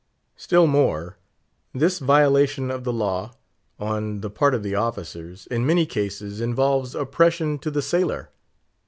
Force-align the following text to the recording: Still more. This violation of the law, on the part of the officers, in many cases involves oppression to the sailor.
Still 0.35 0.65
more. 0.65 1.19
This 1.75 1.99
violation 1.99 2.71
of 2.71 2.83
the 2.85 2.91
law, 2.91 3.35
on 3.79 4.21
the 4.21 4.31
part 4.31 4.55
of 4.55 4.63
the 4.63 4.73
officers, 4.73 5.45
in 5.45 5.63
many 5.63 5.85
cases 5.85 6.41
involves 6.41 6.95
oppression 6.95 7.59
to 7.59 7.69
the 7.69 7.83
sailor. 7.83 8.31